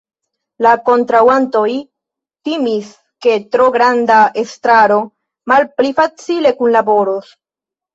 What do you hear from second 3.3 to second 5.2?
tro granda estraro